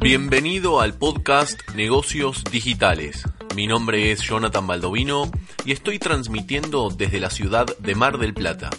Bienvenido 0.00 0.80
al 0.80 0.94
podcast 0.94 1.60
Negocios 1.74 2.44
Digitales. 2.44 3.24
Mi 3.56 3.66
nombre 3.66 4.12
es 4.12 4.20
Jonathan 4.20 4.66
Baldovino 4.66 5.30
y 5.64 5.72
estoy 5.72 5.98
transmitiendo 5.98 6.90
desde 6.90 7.20
la 7.20 7.30
ciudad 7.30 7.66
de 7.78 7.94
Mar 7.94 8.18
del 8.18 8.34
Plata. 8.34 8.70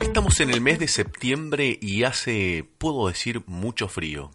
Estamos 0.00 0.40
en 0.40 0.50
el 0.50 0.60
mes 0.60 0.78
de 0.78 0.88
septiembre 0.88 1.78
y 1.80 2.02
hace, 2.02 2.68
puedo 2.78 3.06
decir, 3.08 3.42
mucho 3.46 3.88
frío. 3.88 4.30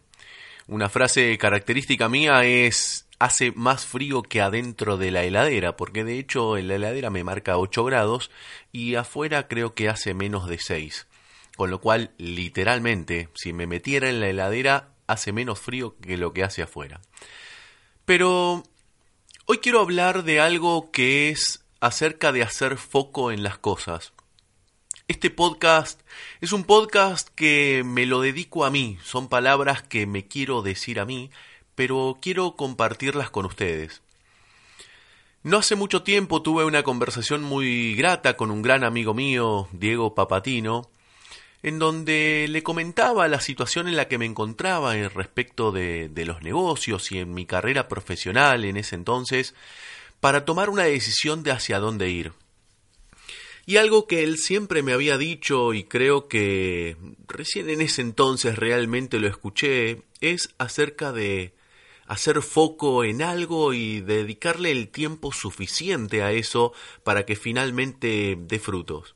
Una 0.68 0.88
frase 0.88 1.38
característica 1.38 2.08
mía 2.08 2.46
es 2.46 3.08
hace 3.20 3.52
más 3.52 3.86
frío 3.86 4.24
que 4.24 4.42
adentro 4.42 4.98
de 4.98 5.12
la 5.12 5.24
heladera, 5.24 5.76
porque 5.76 6.04
de 6.04 6.20
hecho 6.20 6.58
en 6.58 6.68
la 6.70 6.76
heladera 6.76 7.10
me 7.10 7.24
marca 7.24 7.58
8 7.58 7.84
grados 7.84 8.32
y 8.72 8.96
afuera 8.96 9.48
creo 9.48 9.74
que 9.76 9.90
hace 9.90 10.14
menos 10.14 10.48
de 10.48 10.58
6. 10.58 11.08
Con 11.62 11.70
lo 11.70 11.80
cual, 11.80 12.10
literalmente, 12.18 13.30
si 13.36 13.54
me 13.54 13.68
metiera 13.68 14.10
en 14.10 14.20
la 14.20 14.30
heladera, 14.30 14.96
hace 15.06 15.32
menos 15.32 15.60
frío 15.60 15.96
que 16.02 16.18
lo 16.18 16.34
que 16.34 16.44
hace 16.44 16.64
afuera. 16.64 17.02
Pero 18.04 18.64
hoy 19.46 19.60
quiero 19.60 19.80
hablar 19.80 20.24
de 20.24 20.40
algo 20.40 20.90
que 20.90 21.30
es 21.30 21.64
acerca 21.80 22.32
de 22.32 22.42
hacer 22.42 22.78
foco 22.78 23.32
en 23.32 23.44
las 23.44 23.60
cosas. 23.60 24.12
Este 25.08 25.30
podcast 25.30 26.02
es 26.40 26.52
un 26.52 26.64
podcast 26.64 27.30
que 27.30 27.84
me 27.86 28.08
lo 28.08 28.22
dedico 28.22 28.66
a 28.66 28.72
mí, 28.72 28.98
son 29.04 29.30
palabras 29.30 29.84
que 29.84 30.08
me 30.08 30.28
quiero 30.28 30.64
decir 30.64 31.00
a 31.00 31.06
mí, 31.06 31.30
pero 31.76 32.18
quiero 32.20 32.56
compartirlas 32.56 33.30
con 33.30 33.46
ustedes. 33.46 34.02
No 35.44 35.58
hace 35.58 35.76
mucho 35.76 36.02
tiempo 36.02 36.42
tuve 36.42 36.66
una 36.66 36.82
conversación 36.82 37.44
muy 37.44 37.94
grata 37.94 38.36
con 38.36 38.50
un 38.50 38.64
gran 38.64 38.84
amigo 38.84 39.14
mío, 39.14 39.68
Diego 39.74 40.16
Papatino, 40.16 40.90
en 41.64 41.80
donde 41.80 42.48
le 42.50 42.64
comentaba 42.64 43.28
la 43.28 43.40
situación 43.40 43.88
en 43.88 43.96
la 43.96 44.08
que 44.08 44.18
me 44.18 44.26
encontraba 44.26 44.98
en 44.98 45.10
respecto 45.10 45.72
de, 45.72 46.10
de, 46.10 46.26
los 46.26 46.42
negocios 46.42 47.12
y 47.12 47.20
en 47.20 47.34
mi 47.34 47.46
carrera 47.46 47.88
profesional 47.88 48.66
en 48.66 48.78
ese 48.78 48.96
entonces, 48.96 49.54
para 50.20 50.46
tomar 50.46 50.70
una 50.70 50.84
decisión 50.84 51.44
de 51.44 51.52
hacia 51.52 51.80
dónde 51.80 52.10
ir. 52.10 52.34
Y 53.66 53.78
algo 53.78 54.08
que 54.08 54.24
él 54.24 54.38
siempre 54.38 54.82
me 54.82 54.94
había 54.94 55.18
dicho 55.18 55.74
y 55.74 55.84
creo 55.84 56.28
que 56.28 56.98
recién 57.28 57.70
en 57.70 57.82
ese 57.82 58.02
entonces 58.02 58.58
realmente 58.58 59.20
lo 59.20 59.28
escuché, 59.28 60.02
es 60.20 60.54
acerca 60.58 61.12
de 61.12 61.54
hacer 62.08 62.42
foco 62.42 63.04
en 63.04 63.22
algo 63.22 63.74
y 63.74 64.02
dedicarle 64.02 64.72
el 64.72 64.90
tiempo 64.90 65.32
suficiente 65.32 66.24
a 66.24 66.32
eso 66.32 66.74
para 67.04 67.26
que 67.26 67.36
finalmente 67.36 68.38
dé 68.38 68.60
frutos. 68.60 69.16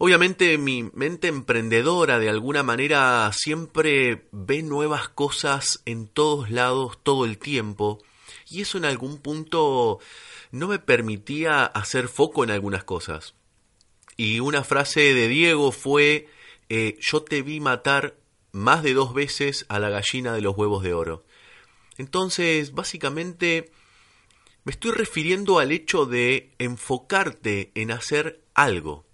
Obviamente 0.00 0.58
mi 0.58 0.84
mente 0.94 1.26
emprendedora 1.26 2.20
de 2.20 2.28
alguna 2.28 2.62
manera 2.62 3.28
siempre 3.32 4.28
ve 4.30 4.62
nuevas 4.62 5.08
cosas 5.08 5.82
en 5.86 6.06
todos 6.06 6.52
lados 6.52 7.00
todo 7.02 7.24
el 7.24 7.36
tiempo 7.36 7.98
y 8.48 8.60
eso 8.60 8.78
en 8.78 8.84
algún 8.84 9.18
punto 9.18 9.98
no 10.52 10.68
me 10.68 10.78
permitía 10.78 11.64
hacer 11.64 12.06
foco 12.06 12.44
en 12.44 12.52
algunas 12.52 12.84
cosas. 12.84 13.34
Y 14.16 14.38
una 14.38 14.62
frase 14.62 15.14
de 15.14 15.26
Diego 15.26 15.72
fue, 15.72 16.28
eh, 16.68 16.96
yo 17.00 17.24
te 17.24 17.42
vi 17.42 17.58
matar 17.58 18.14
más 18.52 18.84
de 18.84 18.94
dos 18.94 19.14
veces 19.14 19.66
a 19.68 19.80
la 19.80 19.90
gallina 19.90 20.32
de 20.32 20.42
los 20.42 20.56
huevos 20.56 20.84
de 20.84 20.94
oro. 20.94 21.24
Entonces, 21.98 22.72
básicamente, 22.72 23.72
me 24.62 24.70
estoy 24.70 24.92
refiriendo 24.92 25.58
al 25.58 25.72
hecho 25.72 26.06
de 26.06 26.52
enfocarte 26.58 27.72
en 27.74 27.90
hacer 27.90 28.40
algo 28.54 29.07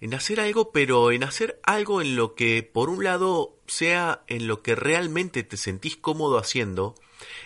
en 0.00 0.14
hacer 0.14 0.40
algo, 0.40 0.72
pero 0.72 1.12
en 1.12 1.24
hacer 1.24 1.60
algo 1.62 2.00
en 2.00 2.16
lo 2.16 2.34
que, 2.34 2.62
por 2.62 2.88
un 2.88 3.04
lado, 3.04 3.56
sea 3.66 4.22
en 4.26 4.46
lo 4.46 4.62
que 4.62 4.74
realmente 4.74 5.42
te 5.42 5.56
sentís 5.56 5.96
cómodo 5.96 6.38
haciendo, 6.38 6.94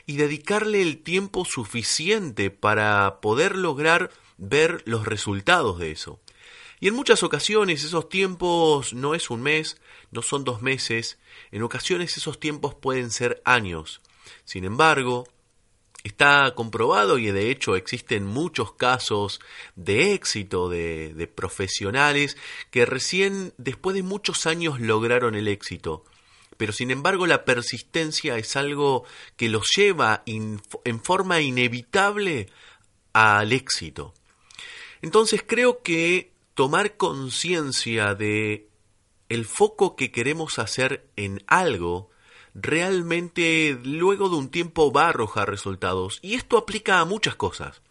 y 0.07 0.17
dedicarle 0.17 0.83
el 0.83 1.03
tiempo 1.03 1.45
suficiente 1.45 2.51
para 2.51 3.21
poder 3.21 3.57
lograr 3.57 4.11
ver 4.39 4.83
los 4.87 5.07
resultados 5.07 5.79
de 5.79 5.91
eso. 5.91 6.21
Y 6.81 6.89
en 6.89 6.95
muchas 6.95 7.23
ocasiones 7.23 7.83
esos 7.83 8.09
tiempos 8.09 8.93
no 8.93 9.15
es 9.15 9.31
un 9.31 9.43
mes, 9.43 9.81
no 10.11 10.23
son 10.23 10.45
dos 10.45 10.63
meses, 10.63 11.19
en 11.51 11.63
ocasiones 11.63 12.17
esos 12.17 12.39
tiempos 12.39 12.75
pueden 12.75 13.11
ser 13.11 13.43
años. 13.45 14.01
Sin 14.45 14.65
embargo, 14.65 15.27
Está 16.05 16.55
comprobado 16.55 17.19
y 17.19 17.31
de 17.31 17.51
hecho 17.51 17.77
existen 17.77 18.27
muchos 18.27 18.75
casos 18.75 19.41
de 19.75 20.13
éxito 20.13 20.69
de, 20.69 21.33
profesionales 21.35 22.37
que 22.71 22.85
recién 22.85 23.55
después 23.57 23.97
de 23.97 24.03
muchos 24.03 24.47
años 24.47 24.81
lograron 24.81 25.35
el 25.35 25.49
éxito. 25.49 26.05
Pero 26.59 26.73
sin 26.75 26.91
embargo 26.91 27.27
la 27.27 27.47
persistencia 27.47 28.37
es 28.37 28.55
algo 28.55 29.05
que 29.37 29.49
los 29.49 29.67
lleva 29.75 30.23
en 30.27 30.61
forma 31.03 31.41
inevitable 31.41 32.51
al 33.15 33.53
éxito. 33.53 34.13
Entonces 35.01 35.43
creo 35.47 35.83
que 35.83 36.33
tomar 36.55 36.99
conciencia 36.99 38.15
de 38.15 38.69
el 39.31 39.47
foco 39.47 39.97
que 39.97 40.13
queremos 40.13 40.59
hacer 40.59 41.09
en 41.17 41.43
algo 41.47 42.11
realmente 42.55 43.79
luego 43.83 44.29
de 44.29 44.37
un 44.37 44.49
tiempo 44.49 44.93
va 44.93 45.07
a 45.07 45.09
arrojar 45.11 45.51
resultados. 45.51 46.19
Y 46.23 46.35
esto 46.35 46.57
aplica 46.57 47.01
a 47.01 47.05
muchas 47.05 47.35
cosas. 47.35 47.83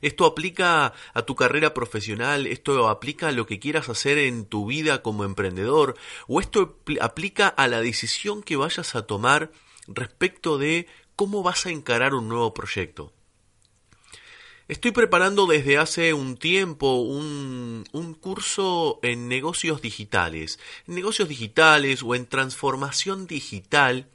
Esto 0.00 0.26
aplica 0.26 0.92
a 1.14 1.22
tu 1.22 1.34
carrera 1.34 1.74
profesional, 1.74 2.46
esto 2.46 2.88
aplica 2.88 3.28
a 3.28 3.32
lo 3.32 3.46
que 3.46 3.58
quieras 3.58 3.88
hacer 3.88 4.18
en 4.18 4.44
tu 4.44 4.66
vida 4.66 5.02
como 5.02 5.24
emprendedor, 5.24 5.96
o 6.28 6.40
esto 6.40 6.78
aplica 7.00 7.48
a 7.48 7.66
la 7.68 7.80
decisión 7.80 8.42
que 8.42 8.56
vayas 8.56 8.94
a 8.94 9.06
tomar 9.06 9.50
respecto 9.88 10.58
de 10.58 10.86
cómo 11.16 11.42
vas 11.42 11.66
a 11.66 11.70
encarar 11.70 12.14
un 12.14 12.28
nuevo 12.28 12.54
proyecto. 12.54 13.12
Estoy 14.68 14.92
preparando 14.92 15.46
desde 15.46 15.76
hace 15.76 16.14
un 16.14 16.36
tiempo 16.36 16.94
un, 16.94 17.84
un, 17.92 18.14
curso 18.14 19.00
en 19.02 19.26
negocios 19.28 19.82
digitales, 19.82 20.60
en 20.86 20.94
negocios 20.94 21.28
digitales 21.28 22.02
o 22.04 22.14
en 22.14 22.26
transformación 22.26 23.26
digital, 23.26 24.06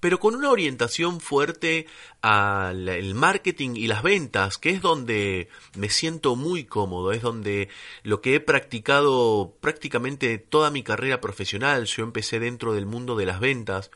pero 0.00 0.18
con 0.20 0.34
una 0.34 0.50
orientación 0.50 1.20
fuerte 1.20 1.86
al 2.22 3.14
marketing 3.14 3.76
y 3.76 3.86
las 3.86 4.02
ventas, 4.02 4.56
que 4.56 4.70
es 4.70 4.80
donde 4.80 5.48
me 5.76 5.90
siento 5.90 6.34
muy 6.34 6.64
cómodo, 6.64 7.12
es 7.12 7.20
donde 7.20 7.68
lo 8.02 8.22
que 8.22 8.36
he 8.36 8.40
practicado 8.40 9.54
prácticamente 9.60 10.38
toda 10.38 10.70
mi 10.70 10.82
carrera 10.82 11.20
profesional, 11.20 11.84
yo 11.84 12.04
empecé 12.04 12.40
dentro 12.40 12.72
del 12.72 12.86
mundo 12.86 13.16
de 13.16 13.26
las 13.26 13.38
ventas, 13.38 13.90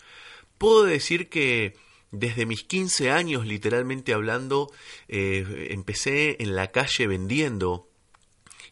puedo 0.59 0.85
decir 0.85 1.31
que 1.31 1.77
desde 2.11 2.47
mis 2.47 2.65
15 2.65 3.11
años, 3.11 3.47
literalmente 3.47 4.15
hablando, 4.15 4.73
eh, 5.09 5.69
empecé 5.71 6.43
en 6.43 6.55
la 6.57 6.71
calle 6.71 7.07
vendiendo. 7.07 7.89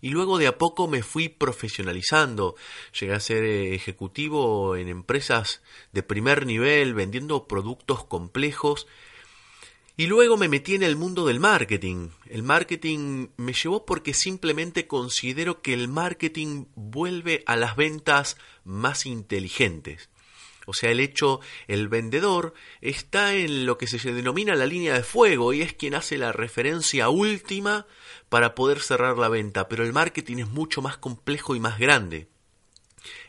Y 0.00 0.10
luego 0.10 0.38
de 0.38 0.47
a 0.47 0.58
poco 0.58 0.88
me 0.88 1.02
fui 1.02 1.28
profesionalizando. 1.28 2.54
Llegué 2.98 3.14
a 3.14 3.20
ser 3.20 3.44
eh, 3.44 3.75
ejecutivo 3.75 4.76
en 4.76 4.88
empresas 4.88 5.62
de 5.93 6.02
primer 6.02 6.46
nivel, 6.46 6.94
vendiendo 6.94 7.46
productos 7.46 8.05
complejos. 8.05 8.87
Y 9.99 10.06
luego 10.06 10.37
me 10.37 10.49
metí 10.49 10.75
en 10.75 10.82
el 10.82 10.96
mundo 10.96 11.25
del 11.25 11.40
marketing. 11.40 12.11
El 12.28 12.43
marketing 12.43 13.28
me 13.38 13.55
llevó 13.55 13.87
porque 13.87 14.12
simplemente 14.12 14.87
considero 14.87 15.62
que 15.62 15.72
el 15.72 15.88
marketing 15.88 16.66
vuelve 16.75 17.43
a 17.46 17.56
las 17.56 17.76
ventas 17.76 18.37
más 18.64 19.06
inteligentes. 19.06 20.11
O 20.66 20.74
sea, 20.74 20.90
el 20.90 21.00
hecho, 21.00 21.40
el 21.68 21.88
vendedor 21.88 22.52
está 22.80 23.34
en 23.34 23.66
lo 23.66 23.78
que 23.78 23.86
se 23.86 24.12
denomina 24.12 24.54
la 24.56 24.66
línea 24.66 24.94
de 24.94 25.04
fuego 25.04 25.52
y 25.52 25.62
es 25.62 25.72
quien 25.72 25.94
hace 25.94 26.18
la 26.18 26.32
referencia 26.32 27.08
última 27.08 27.86
para 28.28 28.54
poder 28.54 28.80
cerrar 28.80 29.16
la 29.16 29.28
venta, 29.28 29.68
pero 29.68 29.84
el 29.84 29.92
marketing 29.92 30.38
es 30.38 30.48
mucho 30.48 30.82
más 30.82 30.98
complejo 30.98 31.54
y 31.54 31.60
más 31.60 31.78
grande. 31.78 32.28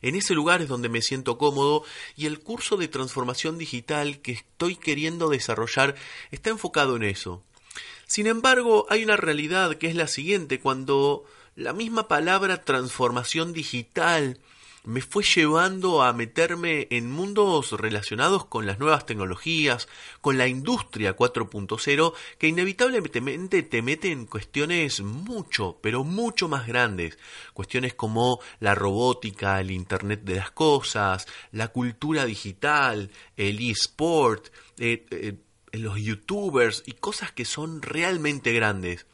En 0.02 0.16
ese 0.16 0.34
lugar 0.34 0.62
es 0.62 0.68
donde 0.68 0.90
me 0.90 1.04
siento 1.04 1.38
cómodo 1.38 1.84
y 2.16 2.26
el 2.26 2.40
curso 2.40 2.78
de 2.78 2.88
transformación 2.88 3.60
digital 3.60 4.20
que 4.22 4.32
estoy 4.32 4.76
queriendo 4.76 5.30
desarrollar 5.30 5.96
está 6.32 6.50
enfocado 6.50 6.96
en 6.96 7.04
eso. 7.04 7.44
Sin 8.08 8.26
embargo, 8.26 8.88
hay 8.90 9.04
una 9.04 9.18
realidad 9.18 9.76
que 9.76 9.88
es 9.88 9.96
la 9.96 10.08
siguiente, 10.08 10.60
cuando 10.60 11.26
la 11.56 11.74
misma 11.74 12.08
palabra 12.08 12.64
transformación 12.64 13.54
digital 13.54 14.40
me 14.88 15.02
fue 15.02 15.22
llevando 15.22 16.02
a 16.02 16.14
meterme 16.14 16.88
en 16.92 17.12
mundos 17.12 17.74
relacionados 17.74 18.46
con 18.46 18.66
las 18.66 18.80
nuevas 18.80 19.06
tecnologías, 19.06 19.90
con 20.22 20.38
la 20.38 20.48
industria 20.48 21.14
4.0, 21.14 22.14
que 22.38 22.48
inevitablemente 22.48 23.64
te 23.64 23.82
mete 23.82 24.12
en 24.14 24.26
cuestiones 24.26 25.02
mucho, 25.02 25.78
pero 25.82 26.06
mucho 26.06 26.48
más 26.48 26.68
grandes. 26.68 27.20
Cuestiones 27.54 27.96
como 27.96 28.40
la 28.62 28.76
robótica, 28.76 29.60
el 29.60 29.72
Internet 29.72 30.22
de 30.24 30.36
las 30.36 30.52
Cosas, 30.52 31.28
la 31.52 31.68
cultura 31.68 32.24
digital, 32.24 33.12
el 33.36 33.60
eSport, 33.70 34.48
eh, 34.78 35.06
eh, 35.12 35.36
los 35.74 36.00
youtubers 36.00 36.84
y 36.86 36.94
cosas 36.94 37.34
que 37.34 37.44
son 37.44 37.82
realmente 37.82 38.54
grandes. 38.54 39.06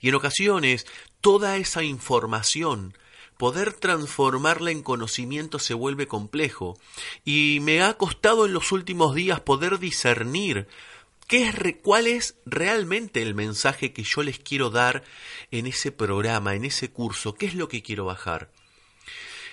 Y 0.00 0.08
en 0.08 0.14
ocasiones 0.14 0.86
toda 1.20 1.58
esa 1.58 1.82
información 1.82 2.94
poder 3.40 3.72
transformarla 3.72 4.70
en 4.70 4.82
conocimiento 4.82 5.58
se 5.58 5.72
vuelve 5.72 6.06
complejo 6.06 6.78
y 7.24 7.60
me 7.62 7.80
ha 7.80 7.94
costado 7.94 8.44
en 8.44 8.52
los 8.52 8.70
últimos 8.70 9.14
días 9.14 9.40
poder 9.40 9.78
discernir 9.78 10.68
qué 11.26 11.48
es, 11.48 11.54
cuál 11.82 12.06
es 12.06 12.36
realmente 12.44 13.22
el 13.22 13.34
mensaje 13.34 13.94
que 13.94 14.04
yo 14.04 14.22
les 14.22 14.38
quiero 14.38 14.68
dar 14.68 15.04
en 15.50 15.66
ese 15.66 15.90
programa, 15.90 16.54
en 16.54 16.66
ese 16.66 16.90
curso, 16.90 17.32
qué 17.32 17.46
es 17.46 17.54
lo 17.54 17.68
que 17.68 17.82
quiero 17.82 18.04
bajar. 18.04 18.52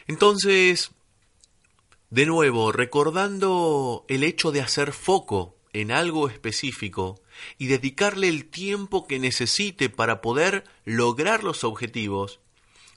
Entonces, 0.06 0.92
de 2.10 2.26
nuevo, 2.26 2.74
recordando 2.74 4.04
el 4.10 4.26
hecho 4.26 4.52
de 4.52 4.60
hacer 4.60 4.92
foco 4.92 5.56
en 5.72 5.94
algo 5.94 6.28
específico 6.28 7.22
y 7.58 7.68
dedicarle 7.68 8.28
el 8.28 8.50
tiempo 8.50 9.08
que 9.08 9.18
necesite 9.18 9.90
para 9.90 10.20
poder 10.20 10.66
lograr 10.84 11.46
los 11.46 11.64
objetivos, 11.64 12.42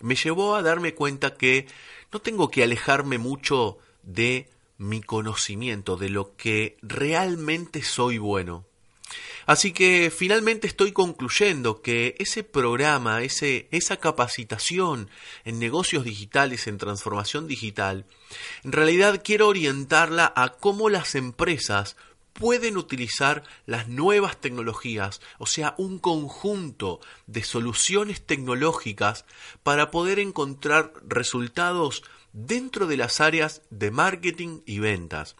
me 0.00 0.16
llevó 0.16 0.54
a 0.56 0.62
darme 0.62 0.94
cuenta 0.94 1.34
que 1.34 1.66
no 2.12 2.20
tengo 2.20 2.50
que 2.50 2.62
alejarme 2.62 3.18
mucho 3.18 3.78
de 4.02 4.48
mi 4.78 5.02
conocimiento, 5.02 5.96
de 5.96 6.08
lo 6.08 6.36
que 6.36 6.76
realmente 6.82 7.82
soy 7.82 8.18
bueno. 8.18 8.64
Así 9.46 9.72
que 9.72 10.12
finalmente 10.16 10.66
estoy 10.66 10.92
concluyendo 10.92 11.82
que 11.82 12.14
ese 12.18 12.44
programa, 12.44 13.22
ese, 13.22 13.68
esa 13.72 13.96
capacitación 13.96 15.10
en 15.44 15.58
negocios 15.58 16.04
digitales, 16.04 16.66
en 16.66 16.78
transformación 16.78 17.48
digital, 17.48 18.06
en 18.64 18.72
realidad 18.72 19.22
quiero 19.24 19.48
orientarla 19.48 20.32
a 20.36 20.50
cómo 20.50 20.88
las 20.88 21.14
empresas 21.14 21.96
pueden 22.32 22.76
utilizar 22.76 23.42
las 23.66 23.88
nuevas 23.88 24.40
tecnologías, 24.40 25.20
o 25.38 25.46
sea, 25.46 25.74
un 25.78 25.98
conjunto 25.98 27.00
de 27.26 27.42
soluciones 27.42 28.24
tecnológicas 28.24 29.24
para 29.62 29.90
poder 29.90 30.18
encontrar 30.18 30.92
resultados 31.06 32.02
dentro 32.32 32.86
de 32.86 32.96
las 32.96 33.20
áreas 33.20 33.62
de 33.70 33.90
marketing 33.90 34.60
y 34.66 34.78
ventas. 34.78 35.36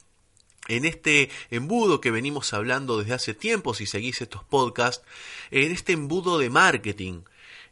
En 0.69 0.85
este 0.85 1.31
embudo 1.51 2.01
que 2.01 2.11
venimos 2.11 2.53
hablando 2.53 2.99
desde 2.99 3.15
hace 3.15 3.35
tiempo, 3.35 3.75
si 3.75 3.87
seguís 3.87 4.21
estos 4.21 4.45
podcasts, 4.45 5.05
en 5.51 5.73
este 5.73 5.93
embudo 5.93 6.39
de 6.39 6.51
marketing, 6.51 7.23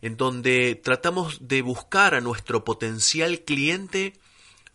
en 0.01 0.17
donde 0.17 0.75
tratamos 0.75 1.49
de 1.49 1.63
buscar 1.63 2.15
a 2.15 2.21
nuestro 2.21 2.65
potencial 2.65 3.41
cliente 3.41 4.15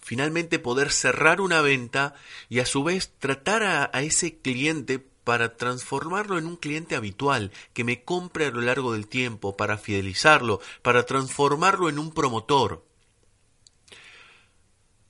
finalmente 0.03 0.59
poder 0.59 0.91
cerrar 0.91 1.41
una 1.41 1.61
venta 1.61 2.13
y 2.50 2.59
a 2.59 2.65
su 2.65 2.83
vez 2.83 3.13
tratar 3.19 3.63
a, 3.63 4.01
ese 4.01 4.38
cliente 4.38 5.00
para 5.00 5.55
transformarlo 5.55 6.38
en 6.38 6.45
un 6.45 6.57
cliente 6.57 6.95
habitual 6.95 7.51
que 7.73 7.85
me 7.85 8.03
compre 8.03 8.47
a 8.47 8.51
lo 8.51 8.61
largo 8.61 8.94
del 8.94 9.07
tiempo, 9.07 9.55
para 9.55 9.77
fidelizarlo, 9.77 10.59
para 10.81 11.05
transformarlo 11.05 11.88
en 11.88 11.97
un 11.97 12.11
promotor. 12.11 12.85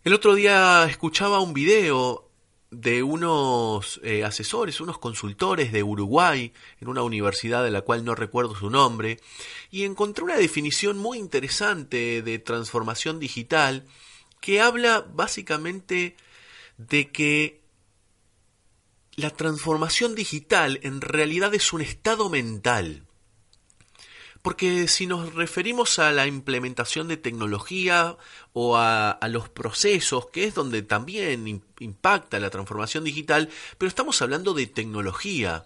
El 0.03 0.13
otro 0.13 0.35
día 0.35 0.85
escuchaba 0.85 1.39
un 1.39 1.53
video 1.53 2.29
de 2.69 3.01
unos 3.01 3.99
eh, 4.03 4.23
asesores, 4.23 4.81
unos 4.81 4.99
consultores 4.99 5.71
de 5.71 5.81
Uruguay, 5.81 6.53
en 6.81 6.87
una 6.87 7.01
universidad 7.01 7.63
de 7.63 7.71
la 7.71 7.81
cual 7.81 8.03
no 8.03 8.13
recuerdo 8.13 8.55
su 8.55 8.69
nombre, 8.69 9.19
y 9.71 9.83
encontré 9.83 10.23
una 10.23 10.37
definición 10.37 10.97
muy 10.97 11.17
interesante 11.17 12.21
de 12.21 12.39
transformación 12.39 13.19
digital 13.19 13.85
que 14.43 14.59
habla 14.59 14.99
básicamente 14.99 16.17
de 16.75 17.11
que 17.13 17.61
la 19.15 19.29
transformación 19.29 20.15
digital 20.15 20.81
en 20.83 20.99
realidad 20.99 21.55
es 21.55 21.71
un 21.71 21.79
estado 21.79 22.29
mental. 22.29 23.07
Porque 24.41 24.89
si 24.89 25.07
nos 25.07 25.33
referimos 25.33 25.97
a 25.97 26.11
la 26.11 26.27
implementación 26.27 27.07
de 27.07 27.15
tecnología 27.15 28.17
o 28.51 28.75
a, 28.75 29.17
los 29.29 29.47
procesos, 29.47 30.27
que 30.27 30.43
es 30.43 30.53
donde 30.53 30.81
también 30.81 31.63
impacta 31.79 32.37
la 32.37 32.49
transformación 32.49 33.05
digital, 33.05 33.49
pero 33.77 33.87
estamos 33.87 34.21
hablando 34.21 34.53
de 34.53 34.67
tecnología. 34.67 35.63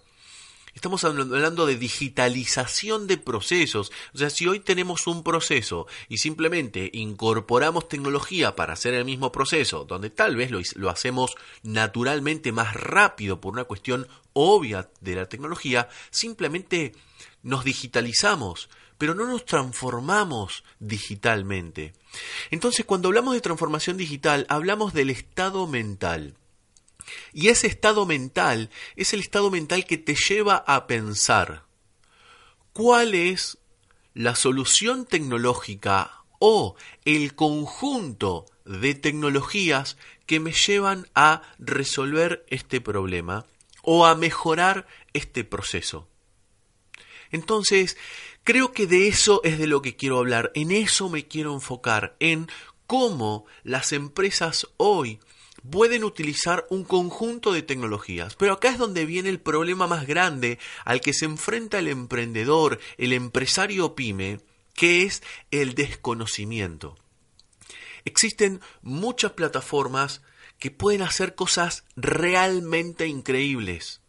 Estamos 0.77 1.03
hablando 1.05 1.65
de 1.65 1.75
digitalización 1.75 3.07
de 3.07 3.17
procesos. 3.17 3.91
O 4.13 4.19
sea, 4.19 4.29
si 4.29 4.45
hoy 4.45 4.59
tenemos 4.59 5.07
un 5.07 5.23
proceso 5.23 5.87
y 6.07 6.19
simplemente 6.19 6.91
incorporamos 6.93 7.89
tecnología 7.89 8.55
para 8.55 8.73
hacer 8.73 8.93
el 8.93 9.03
mismo 9.03 9.31
proceso, 9.31 9.85
donde 9.85 10.11
tal 10.11 10.35
vez 10.35 10.51
lo, 10.51 10.61
lo 10.75 10.91
hacemos 10.91 11.33
naturalmente 11.63 12.51
más 12.51 12.75
rápido 12.75 13.41
por 13.41 13.53
una 13.53 13.63
cuestión 13.63 14.07
obvia 14.33 14.87
de 15.01 15.15
la 15.15 15.27
tecnología, 15.27 15.89
simplemente 16.11 16.93
nos 17.41 17.63
digitalizamos, 17.63 18.69
pero 18.99 19.15
no 19.15 19.25
nos 19.25 19.45
transformamos 19.45 20.63
digitalmente. 20.79 21.95
Entonces, 22.51 22.85
cuando 22.85 23.07
hablamos 23.07 23.33
de 23.33 23.41
transformación 23.41 23.97
digital, 23.97 24.45
hablamos 24.47 24.93
del 24.93 25.09
estado 25.09 25.65
mental. 25.65 26.35
Y 27.33 27.49
ese 27.49 27.67
estado 27.67 28.05
mental 28.05 28.69
es 28.95 29.13
el 29.13 29.19
estado 29.21 29.49
mental 29.51 29.85
que 29.85 29.97
te 29.97 30.15
lleva 30.15 30.57
a 30.67 30.87
pensar 30.87 31.63
cuál 32.73 33.15
es 33.15 33.57
la 34.13 34.35
solución 34.35 35.05
tecnológica 35.05 36.23
o 36.39 36.75
el 37.05 37.35
conjunto 37.35 38.45
de 38.65 38.95
tecnologías 38.95 39.97
que 40.25 40.39
me 40.39 40.51
llevan 40.51 41.07
a 41.15 41.41
resolver 41.57 42.45
este 42.49 42.81
problema 42.81 43.45
o 43.81 44.05
a 44.05 44.15
mejorar 44.15 44.85
este 45.13 45.43
proceso. 45.43 46.07
Entonces, 47.31 47.97
creo 48.43 48.71
que 48.71 48.87
de 48.87 49.07
eso 49.07 49.41
es 49.43 49.57
de 49.57 49.67
lo 49.67 49.81
que 49.81 49.95
quiero 49.95 50.19
hablar, 50.19 50.51
en 50.55 50.71
eso 50.71 51.09
me 51.09 51.27
quiero 51.27 51.53
enfocar, 51.53 52.15
en 52.19 52.47
cómo 52.85 53.45
las 53.63 53.91
empresas 53.91 54.67
hoy 54.77 55.19
pueden 55.69 56.03
utilizar 56.03 56.65
un 56.69 56.83
conjunto 56.83 57.51
de 57.51 57.61
tecnologías. 57.61 58.35
Pero 58.35 58.53
acá 58.53 58.69
es 58.69 58.77
donde 58.77 59.05
viene 59.05 59.29
el 59.29 59.39
problema 59.39 59.87
más 59.87 60.07
grande 60.07 60.59
al 60.85 61.01
que 61.01 61.13
se 61.13 61.25
enfrenta 61.25 61.79
el 61.79 61.87
emprendedor, 61.87 62.79
el 62.97 63.13
empresario 63.13 63.95
pyme, 63.95 64.39
que 64.73 65.03
es 65.03 65.23
el 65.51 65.75
desconocimiento. 65.75 66.97
Existen 68.05 68.61
muchas 68.81 69.33
plataformas 69.33 70.21
que 70.59 70.71
pueden 70.71 71.01
hacer 71.01 71.35
cosas 71.35 71.83
realmente 71.95 73.07
increíbles. 73.07 74.01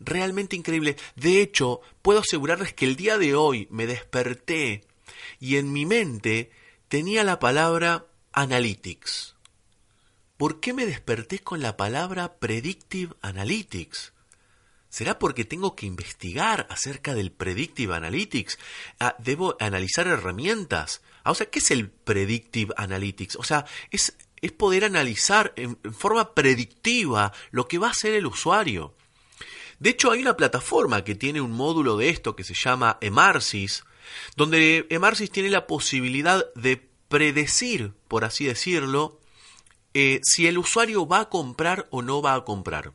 Realmente 0.00 0.56
increíbles. 0.56 0.96
De 1.16 1.40
hecho, 1.40 1.80
puedo 2.02 2.20
asegurarles 2.20 2.72
que 2.72 2.84
el 2.84 2.96
día 2.96 3.18
de 3.18 3.34
hoy 3.34 3.68
me 3.70 3.86
desperté 3.86 4.84
y 5.40 5.56
en 5.56 5.72
mi 5.72 5.86
mente 5.86 6.50
tenía 6.88 7.24
la 7.24 7.38
palabra 7.38 8.06
analytics. 8.32 9.37
¿Por 10.38 10.60
qué 10.60 10.72
me 10.72 10.86
desperté 10.86 11.40
con 11.40 11.60
la 11.60 11.76
palabra 11.76 12.38
Predictive 12.38 13.14
Analytics? 13.20 14.14
¿Será 14.88 15.18
porque 15.18 15.44
tengo 15.44 15.76
que 15.76 15.84
investigar 15.84 16.66
acerca 16.70 17.14
del 17.14 17.30
Predictive 17.30 17.94
Analytics? 17.94 18.58
Ah, 19.00 19.16
¿Debo 19.18 19.56
analizar 19.60 20.06
herramientas? 20.06 21.02
Ah, 21.24 21.32
o 21.32 21.34
sea, 21.34 21.50
¿qué 21.50 21.58
es 21.58 21.70
el 21.72 21.90
Predictive 21.90 22.72
Analytics? 22.76 23.36
O 23.36 23.42
sea, 23.42 23.66
es, 23.90 24.16
poder 24.56 24.84
analizar 24.84 25.52
en, 25.56 25.76
forma 25.92 26.32
predictiva 26.32 27.32
lo 27.50 27.66
que 27.68 27.78
va 27.78 27.88
a 27.88 27.90
hacer 27.90 28.14
el 28.14 28.26
usuario. 28.26 28.94
De 29.80 29.90
hecho, 29.90 30.12
hay 30.12 30.22
una 30.22 30.36
plataforma 30.36 31.04
que 31.04 31.16
tiene 31.16 31.40
un 31.40 31.52
módulo 31.52 31.96
de 31.96 32.08
esto 32.08 32.36
que 32.36 32.44
se 32.44 32.54
llama 32.54 32.96
Emarsis, 33.00 33.84
donde 34.36 34.86
Emarsis 34.88 35.30
tiene 35.30 35.50
la 35.50 35.66
posibilidad 35.66 36.46
de 36.54 36.88
predecir, 37.08 37.92
por 38.06 38.24
así 38.24 38.44
decirlo, 38.44 39.17
eh, 39.94 40.20
si 40.22 40.46
el 40.46 40.58
usuario 40.58 41.06
va 41.06 41.20
a 41.20 41.28
comprar 41.28 41.86
o 41.90 42.02
no 42.02 42.22
va 42.22 42.34
a 42.34 42.44
comprar. 42.44 42.92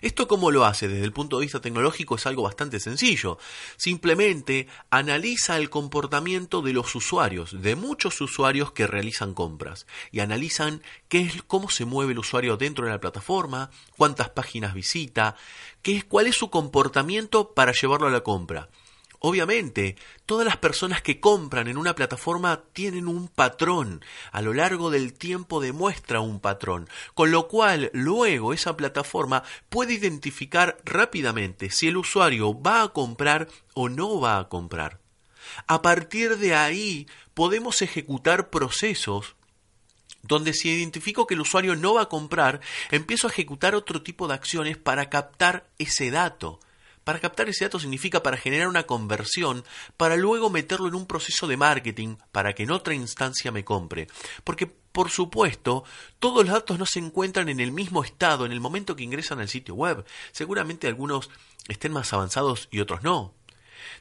¿Esto 0.00 0.28
cómo 0.28 0.50
lo 0.50 0.64
hace? 0.64 0.88
Desde 0.88 1.04
el 1.04 1.12
punto 1.12 1.38
de 1.38 1.46
vista 1.46 1.60
tecnológico 1.60 2.16
es 2.16 2.26
algo 2.26 2.42
bastante 2.42 2.80
sencillo. 2.80 3.38
Simplemente 3.76 4.66
analiza 4.90 5.56
el 5.56 5.70
comportamiento 5.70 6.62
de 6.62 6.72
los 6.72 6.94
usuarios, 6.94 7.60
de 7.62 7.76
muchos 7.76 8.20
usuarios 8.20 8.72
que 8.72 8.86
realizan 8.86 9.34
compras, 9.34 9.86
y 10.10 10.20
analizan 10.20 10.82
qué 11.08 11.20
es, 11.20 11.42
cómo 11.42 11.70
se 11.70 11.84
mueve 11.84 12.12
el 12.12 12.18
usuario 12.18 12.56
dentro 12.56 12.84
de 12.84 12.92
la 12.92 13.00
plataforma, 13.00 13.70
cuántas 13.96 14.30
páginas 14.30 14.74
visita, 14.74 15.36
qué 15.82 15.96
es, 15.96 16.04
cuál 16.04 16.26
es 16.26 16.36
su 16.36 16.50
comportamiento 16.50 17.52
para 17.54 17.72
llevarlo 17.72 18.06
a 18.06 18.10
la 18.10 18.22
compra. 18.22 18.68
Obviamente, 19.20 19.96
todas 20.26 20.46
las 20.46 20.58
personas 20.58 21.02
que 21.02 21.18
compran 21.18 21.66
en 21.66 21.76
una 21.76 21.96
plataforma 21.96 22.62
tienen 22.72 23.08
un 23.08 23.26
patrón, 23.28 24.04
a 24.30 24.42
lo 24.42 24.54
largo 24.54 24.90
del 24.90 25.12
tiempo 25.12 25.60
demuestra 25.60 26.20
un 26.20 26.38
patrón, 26.38 26.88
con 27.14 27.32
lo 27.32 27.48
cual 27.48 27.90
luego 27.92 28.52
esa 28.52 28.76
plataforma 28.76 29.42
puede 29.68 29.94
identificar 29.94 30.78
rápidamente 30.84 31.70
si 31.70 31.88
el 31.88 31.96
usuario 31.96 32.60
va 32.60 32.82
a 32.82 32.88
comprar 32.88 33.48
o 33.74 33.88
no 33.88 34.20
va 34.20 34.38
a 34.38 34.48
comprar. 34.48 35.00
A 35.66 35.82
partir 35.82 36.38
de 36.38 36.54
ahí 36.54 37.08
podemos 37.34 37.82
ejecutar 37.82 38.50
procesos 38.50 39.34
donde 40.22 40.52
si 40.52 40.68
identifico 40.68 41.26
que 41.26 41.34
el 41.34 41.40
usuario 41.40 41.74
no 41.74 41.94
va 41.94 42.02
a 42.02 42.08
comprar, 42.08 42.60
empiezo 42.90 43.26
a 43.26 43.30
ejecutar 43.30 43.74
otro 43.74 44.02
tipo 44.02 44.28
de 44.28 44.34
acciones 44.34 44.76
para 44.76 45.08
captar 45.08 45.68
ese 45.78 46.10
dato. 46.10 46.60
Para 47.08 47.20
captar 47.20 47.48
ese 47.48 47.64
dato 47.64 47.80
significa 47.80 48.22
para 48.22 48.36
generar 48.36 48.68
una 48.68 48.82
conversión, 48.82 49.64
para 49.96 50.14
luego 50.14 50.50
meterlo 50.50 50.88
en 50.88 50.94
un 50.94 51.06
proceso 51.06 51.46
de 51.46 51.56
marketing, 51.56 52.16
para 52.32 52.52
que 52.52 52.64
en 52.64 52.70
otra 52.70 52.92
instancia 52.92 53.50
me 53.50 53.64
compre. 53.64 54.08
Porque, 54.44 54.66
por 54.66 55.08
supuesto, 55.08 55.84
todos 56.18 56.44
los 56.44 56.52
datos 56.52 56.78
no 56.78 56.84
se 56.84 56.98
encuentran 56.98 57.48
en 57.48 57.60
el 57.60 57.72
mismo 57.72 58.04
estado 58.04 58.44
en 58.44 58.52
el 58.52 58.60
momento 58.60 58.94
que 58.94 59.04
ingresan 59.04 59.40
al 59.40 59.48
sitio 59.48 59.74
web. 59.74 60.04
Seguramente 60.32 60.86
algunos 60.86 61.30
estén 61.66 61.92
más 61.92 62.12
avanzados 62.12 62.68
y 62.70 62.80
otros 62.80 63.02
no. 63.02 63.32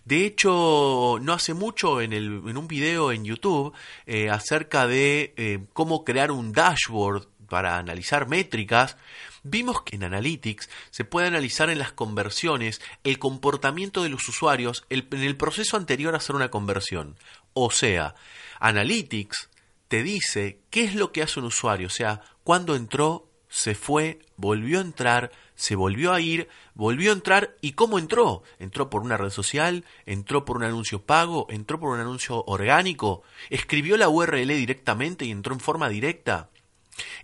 De 0.03 0.25
hecho, 0.25 1.17
no 1.21 1.31
hace 1.31 1.53
mucho 1.53 2.01
en, 2.01 2.11
el, 2.11 2.25
en 2.45 2.57
un 2.57 2.67
video 2.67 3.13
en 3.13 3.23
YouTube 3.23 3.73
eh, 4.05 4.29
acerca 4.29 4.85
de 4.85 5.33
eh, 5.37 5.59
cómo 5.71 6.03
crear 6.03 6.29
un 6.29 6.51
dashboard 6.51 7.25
para 7.47 7.77
analizar 7.77 8.27
métricas, 8.27 8.97
vimos 9.43 9.81
que 9.81 9.95
en 9.95 10.03
Analytics 10.03 10.69
se 10.89 11.05
puede 11.05 11.27
analizar 11.27 11.69
en 11.69 11.79
las 11.79 11.91
conversiones 11.91 12.81
el 13.03 13.19
comportamiento 13.19 14.03
de 14.03 14.09
los 14.09 14.27
usuarios 14.27 14.85
en 14.89 15.21
el 15.21 15.37
proceso 15.37 15.77
anterior 15.77 16.13
a 16.13 16.17
hacer 16.17 16.35
una 16.35 16.49
conversión. 16.49 17.17
O 17.53 17.71
sea, 17.71 18.15
Analytics 18.59 19.49
te 19.87 20.03
dice 20.03 20.59
qué 20.69 20.83
es 20.83 20.95
lo 20.95 21.11
que 21.11 21.23
hace 21.23 21.39
un 21.39 21.45
usuario, 21.45 21.87
o 21.87 21.91
sea, 21.91 22.21
cuándo 22.43 22.75
entró, 22.75 23.29
se 23.49 23.75
fue, 23.75 24.19
volvió 24.35 24.79
a 24.79 24.81
entrar, 24.81 25.31
se 25.55 25.75
volvió 25.75 26.13
a 26.13 26.21
ir, 26.21 26.49
volvió 26.75 27.11
a 27.11 27.13
entrar 27.13 27.55
y 27.61 27.71
cómo 27.73 27.97
entró. 27.97 28.43
Entró 28.59 28.89
por 28.89 29.01
una 29.01 29.17
red 29.17 29.31
social, 29.31 29.85
entró 30.05 30.45
por 30.45 30.57
un 30.57 30.63
anuncio 30.63 31.01
pago, 31.01 31.47
entró 31.49 31.79
por 31.79 31.89
un 31.89 31.99
anuncio 31.99 32.43
orgánico, 32.45 33.23
escribió 33.49 33.97
la 33.97 34.09
URL 34.09 34.47
directamente 34.47 35.25
y 35.25 35.31
entró 35.31 35.53
en 35.53 35.59
forma 35.59 35.89
directa. 35.89 36.49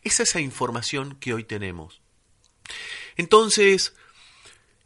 Esa 0.03 0.23
es 0.23 0.29
esa 0.29 0.39
información 0.39 1.15
que 1.19 1.33
hoy 1.33 1.43
tenemos. 1.43 2.02
Entonces, 3.17 3.93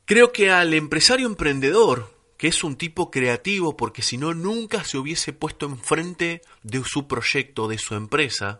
creo 0.05 0.31
que 0.31 0.51
al 0.51 0.73
empresario 0.73 1.27
emprendedor, 1.27 2.13
que 2.37 2.47
es 2.47 2.63
un 2.63 2.75
tipo 2.75 3.09
creativo 3.11 3.75
porque 3.75 4.01
si 4.01 4.17
no 4.17 4.33
nunca 4.33 4.83
se 4.83 4.97
hubiese 4.97 5.33
puesto 5.33 5.65
enfrente 5.65 6.41
de 6.63 6.83
su 6.83 7.07
proyecto, 7.07 7.67
de 7.67 7.77
su 7.77 7.95
empresa, 7.95 8.59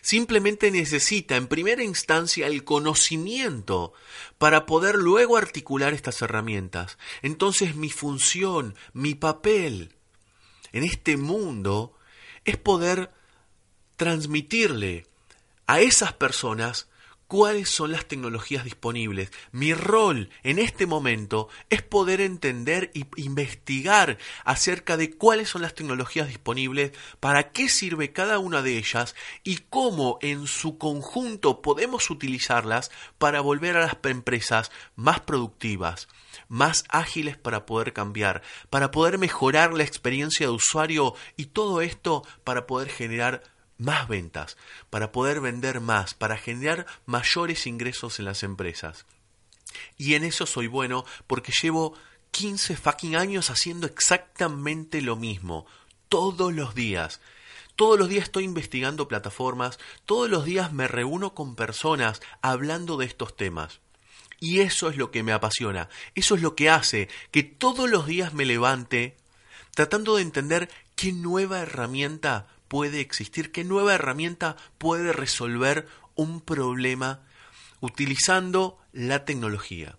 simplemente 0.00 0.70
necesita 0.70 1.36
en 1.36 1.48
primera 1.48 1.82
instancia 1.82 2.46
el 2.46 2.64
conocimiento 2.64 3.92
para 4.38 4.66
poder 4.66 4.96
luego 4.96 5.36
articular 5.36 5.94
estas 5.94 6.20
herramientas. 6.22 6.98
Entonces 7.22 7.74
mi 7.74 7.90
función, 7.90 8.74
mi 8.92 9.14
papel 9.14 9.94
en 10.72 10.84
este 10.84 11.16
mundo 11.16 11.96
es 12.44 12.56
poder 12.56 13.10
transmitirle 13.96 15.06
a 15.66 15.80
esas 15.80 16.12
personas 16.12 16.88
cuáles 17.32 17.70
son 17.70 17.92
las 17.92 18.04
tecnologías 18.04 18.62
disponibles. 18.62 19.32
Mi 19.52 19.72
rol 19.72 20.28
en 20.42 20.58
este 20.58 20.84
momento 20.84 21.48
es 21.70 21.80
poder 21.80 22.20
entender 22.20 22.90
e 22.94 23.06
investigar 23.16 24.18
acerca 24.44 24.98
de 24.98 25.16
cuáles 25.16 25.48
son 25.48 25.62
las 25.62 25.74
tecnologías 25.74 26.28
disponibles, 26.28 26.92
para 27.20 27.50
qué 27.52 27.70
sirve 27.70 28.12
cada 28.12 28.38
una 28.38 28.60
de 28.60 28.76
ellas 28.76 29.14
y 29.44 29.60
cómo 29.70 30.18
en 30.20 30.46
su 30.46 30.76
conjunto 30.76 31.62
podemos 31.62 32.10
utilizarlas 32.10 32.90
para 33.16 33.40
volver 33.40 33.78
a 33.78 33.86
las 33.86 33.96
empresas 34.04 34.70
más 34.94 35.20
productivas 35.20 36.08
más 36.48 36.84
ágiles 36.88 37.36
para 37.36 37.66
poder 37.66 37.92
cambiar, 37.92 38.42
para 38.70 38.90
poder 38.90 39.18
mejorar 39.18 39.72
la 39.74 39.84
experiencia 39.84 40.46
de 40.46 40.52
usuario 40.52 41.14
y 41.36 41.46
todo 41.46 41.82
esto 41.82 42.24
para 42.44 42.66
poder 42.66 42.88
generar 42.88 43.42
más 43.82 44.08
ventas, 44.08 44.56
para 44.90 45.12
poder 45.12 45.40
vender 45.40 45.80
más, 45.80 46.14
para 46.14 46.36
generar 46.36 46.86
mayores 47.06 47.66
ingresos 47.66 48.18
en 48.18 48.24
las 48.24 48.42
empresas. 48.42 49.06
Y 49.98 50.14
en 50.14 50.24
eso 50.24 50.46
soy 50.46 50.66
bueno 50.66 51.04
porque 51.26 51.52
llevo 51.60 51.94
15 52.30 52.76
fucking 52.76 53.16
años 53.16 53.50
haciendo 53.50 53.86
exactamente 53.86 55.02
lo 55.02 55.16
mismo, 55.16 55.66
todos 56.08 56.52
los 56.52 56.74
días. 56.74 57.20
Todos 57.74 57.98
los 57.98 58.08
días 58.08 58.24
estoy 58.24 58.44
investigando 58.44 59.08
plataformas, 59.08 59.78
todos 60.04 60.28
los 60.28 60.44
días 60.44 60.72
me 60.72 60.88
reúno 60.88 61.34
con 61.34 61.56
personas 61.56 62.20
hablando 62.42 62.96
de 62.98 63.06
estos 63.06 63.34
temas. 63.36 63.80
Y 64.40 64.60
eso 64.60 64.90
es 64.90 64.96
lo 64.96 65.10
que 65.10 65.22
me 65.22 65.32
apasiona, 65.32 65.88
eso 66.14 66.34
es 66.34 66.42
lo 66.42 66.54
que 66.54 66.68
hace 66.68 67.08
que 67.30 67.42
todos 67.42 67.88
los 67.88 68.06
días 68.06 68.34
me 68.34 68.44
levante 68.44 69.16
tratando 69.74 70.16
de 70.16 70.22
entender 70.22 70.68
qué 70.96 71.12
nueva 71.12 71.60
herramienta 71.60 72.46
puede 72.72 73.00
existir, 73.00 73.52
qué 73.52 73.64
nueva 73.64 73.92
herramienta 73.92 74.56
puede 74.78 75.12
resolver 75.12 75.86
un 76.14 76.40
problema 76.40 77.20
utilizando 77.80 78.78
la 78.92 79.26
tecnología. 79.26 79.98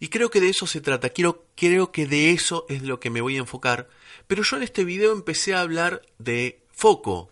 Y 0.00 0.08
creo 0.08 0.30
que 0.30 0.40
de 0.40 0.48
eso 0.48 0.66
se 0.66 0.80
trata, 0.80 1.10
Quiero, 1.10 1.44
creo 1.56 1.92
que 1.92 2.06
de 2.06 2.30
eso 2.30 2.64
es 2.70 2.80
lo 2.80 3.00
que 3.00 3.10
me 3.10 3.20
voy 3.20 3.36
a 3.36 3.40
enfocar, 3.40 3.90
pero 4.26 4.42
yo 4.44 4.56
en 4.56 4.62
este 4.62 4.82
video 4.82 5.12
empecé 5.12 5.52
a 5.52 5.60
hablar 5.60 6.00
de 6.16 6.64
foco. 6.72 7.30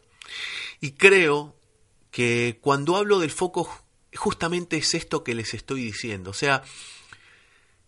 Y 0.82 0.90
creo 0.90 1.56
que 2.10 2.58
cuando 2.60 2.96
hablo 2.96 3.20
del 3.20 3.30
foco 3.30 3.70
justamente 4.14 4.76
es 4.76 4.92
esto 4.92 5.24
que 5.24 5.34
les 5.34 5.54
estoy 5.54 5.82
diciendo, 5.82 6.32
o 6.32 6.34
sea, 6.34 6.62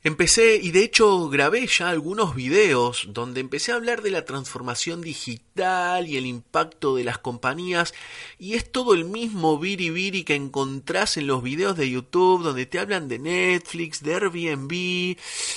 Empecé, 0.06 0.60
y 0.62 0.70
de 0.70 0.84
hecho 0.84 1.30
grabé 1.30 1.66
ya 1.66 1.88
algunos 1.88 2.34
videos 2.34 3.06
donde 3.08 3.40
empecé 3.40 3.72
a 3.72 3.76
hablar 3.76 4.02
de 4.02 4.10
la 4.10 4.26
transformación 4.26 5.00
digital 5.00 6.06
y 6.06 6.18
el 6.18 6.26
impacto 6.26 6.94
de 6.94 7.04
las 7.04 7.16
compañías, 7.16 7.94
y 8.38 8.52
es 8.52 8.70
todo 8.70 8.92
el 8.92 9.06
mismo 9.06 9.58
viri 9.58 10.22
que 10.22 10.34
encontrás 10.34 11.16
en 11.16 11.26
los 11.26 11.42
videos 11.42 11.78
de 11.78 11.88
YouTube 11.88 12.42
donde 12.42 12.66
te 12.66 12.78
hablan 12.78 13.08
de 13.08 13.18
Netflix, 13.18 14.02
de 14.02 14.14
Airbnb 14.14 14.72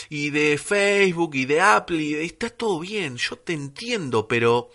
y 0.09 0.29
de 0.29 0.57
Facebook 0.57 1.35
y 1.35 1.43
de 1.43 1.59
Apple, 1.59 2.01
y 2.01 2.13
está 2.13 2.49
todo 2.49 2.79
bien, 2.79 3.17
yo 3.17 3.35
te 3.35 3.51
entiendo, 3.51 4.29
pero 4.29 4.69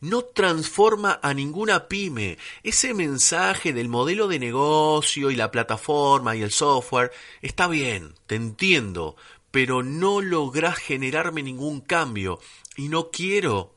no 0.00 0.22
transforma 0.22 1.20
a 1.22 1.34
ninguna 1.34 1.88
pyme. 1.88 2.38
Ese 2.62 2.94
mensaje 2.94 3.72
del 3.72 3.88
modelo 3.88 4.28
de 4.28 4.38
negocio 4.38 5.30
y 5.30 5.36
la 5.36 5.50
plataforma 5.50 6.36
y 6.36 6.42
el 6.42 6.50
software 6.50 7.12
está 7.42 7.68
bien, 7.68 8.14
te 8.26 8.34
entiendo, 8.34 9.16
pero 9.50 9.82
no 9.82 10.20
logras 10.20 10.76
generarme 10.76 11.42
ningún 11.42 11.80
cambio 11.80 12.40
y 12.76 12.88
no 12.88 13.10
quiero 13.10 13.74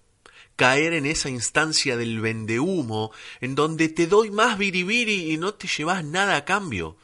caer 0.56 0.94
en 0.94 1.06
esa 1.06 1.30
instancia 1.30 1.96
del 1.98 2.20
vendehumo 2.20 3.12
en 3.42 3.56
donde 3.56 3.88
te 3.88 4.08
doy 4.08 4.32
más 4.32 4.58
biribiri 4.58 5.32
y 5.32 5.38
no 5.38 5.54
te 5.54 5.68
llevas 5.68 6.04
nada 6.04 6.36
a 6.36 6.46
cambio. 6.46 6.98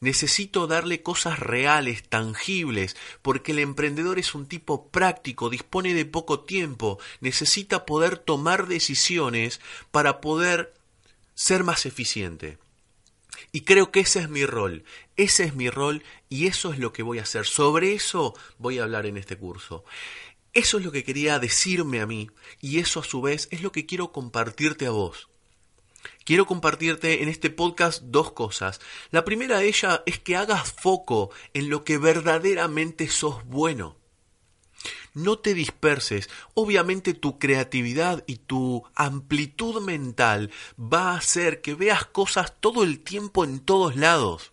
Necesito 0.00 0.66
darle 0.66 1.02
cosas 1.02 1.38
reales, 1.38 2.08
tangibles, 2.08 2.96
porque 3.22 3.52
el 3.52 3.58
emprendedor 3.58 4.18
es 4.18 4.34
un 4.34 4.46
tipo 4.46 4.88
práctico, 4.88 5.50
dispone 5.50 5.94
de 5.94 6.04
poco 6.04 6.40
tiempo, 6.40 6.98
necesita 7.20 7.86
poder 7.86 8.18
tomar 8.18 8.66
decisiones 8.66 9.60
para 9.90 10.20
poder 10.20 10.74
ser 11.34 11.64
más 11.64 11.86
eficiente. 11.86 12.58
Y 13.52 13.62
creo 13.62 13.90
que 13.90 14.00
ese 14.00 14.20
es 14.20 14.28
mi 14.28 14.44
rol, 14.44 14.84
ese 15.16 15.44
es 15.44 15.54
mi 15.54 15.70
rol 15.70 16.02
y 16.28 16.46
eso 16.46 16.72
es 16.72 16.78
lo 16.78 16.92
que 16.92 17.02
voy 17.02 17.18
a 17.18 17.22
hacer. 17.22 17.46
Sobre 17.46 17.94
eso 17.94 18.34
voy 18.58 18.78
a 18.78 18.82
hablar 18.82 19.06
en 19.06 19.16
este 19.16 19.36
curso. 19.36 19.84
Eso 20.52 20.78
es 20.78 20.84
lo 20.84 20.92
que 20.92 21.04
quería 21.04 21.38
decirme 21.38 22.00
a 22.00 22.06
mí 22.06 22.30
y 22.60 22.78
eso 22.78 23.00
a 23.00 23.04
su 23.04 23.20
vez 23.20 23.48
es 23.50 23.62
lo 23.62 23.72
que 23.72 23.86
quiero 23.86 24.12
compartirte 24.12 24.86
a 24.86 24.90
vos. 24.90 25.28
Quiero 26.24 26.46
compartirte 26.46 27.22
en 27.22 27.28
este 27.28 27.50
podcast 27.50 28.02
dos 28.02 28.32
cosas. 28.32 28.80
La 29.10 29.24
primera 29.24 29.58
de 29.58 29.68
ellas 29.68 30.02
es 30.06 30.18
que 30.18 30.36
hagas 30.36 30.72
foco 30.72 31.30
en 31.54 31.70
lo 31.70 31.84
que 31.84 31.98
verdaderamente 31.98 33.08
sos 33.08 33.44
bueno. 33.46 33.96
No 35.14 35.38
te 35.38 35.54
disperses. 35.54 36.28
Obviamente 36.54 37.14
tu 37.14 37.38
creatividad 37.38 38.22
y 38.26 38.36
tu 38.36 38.84
amplitud 38.94 39.80
mental 39.80 40.50
va 40.78 41.12
a 41.12 41.16
hacer 41.16 41.62
que 41.62 41.74
veas 41.74 42.04
cosas 42.04 42.52
todo 42.60 42.84
el 42.84 43.00
tiempo 43.00 43.44
en 43.44 43.60
todos 43.60 43.96
lados. 43.96 44.52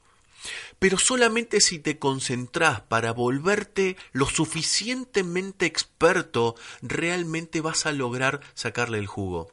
Pero 0.79 0.97
solamente 0.97 1.61
si 1.61 1.79
te 1.79 1.99
concentras 1.99 2.81
para 2.81 3.11
volverte 3.13 3.97
lo 4.11 4.25
suficientemente 4.25 5.65
experto, 5.65 6.55
realmente 6.81 7.61
vas 7.61 7.85
a 7.85 7.91
lograr 7.91 8.41
sacarle 8.53 8.99
el 8.99 9.07
jugo. 9.07 9.51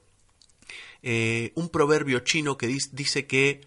Eh, 1.02 1.52
un 1.54 1.69
proverbio 1.71 2.21
chino 2.21 2.59
que 2.59 2.66
dice 2.66 3.26
que 3.26 3.62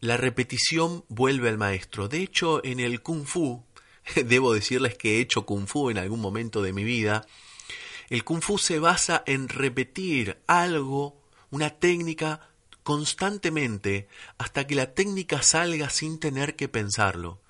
la 0.00 0.16
repetición 0.16 1.04
vuelve 1.08 1.48
al 1.48 1.58
maestro. 1.58 2.08
De 2.08 2.22
hecho, 2.22 2.64
en 2.64 2.80
el 2.80 3.02
kung 3.02 3.24
fu 3.24 3.64
debo 4.24 4.52
decirles 4.52 4.96
que 4.96 5.16
he 5.16 5.20
hecho 5.20 5.46
kung 5.46 5.66
fu 5.66 5.90
en 5.90 5.98
algún 5.98 6.20
momento 6.20 6.62
de 6.62 6.72
mi 6.72 6.84
vida, 6.84 7.26
el 8.10 8.22
kung 8.22 8.42
fu 8.42 8.58
se 8.58 8.78
basa 8.78 9.22
en 9.26 9.48
repetir 9.48 10.38
algo, 10.46 11.20
una 11.50 11.70
técnica, 11.70 12.50
constantemente 12.82 14.08
hasta 14.36 14.66
que 14.66 14.74
la 14.74 14.92
técnica 14.92 15.42
salga 15.42 15.88
sin 15.88 16.20
tener 16.20 16.54
que 16.54 16.68
pensarlo. 16.68 17.40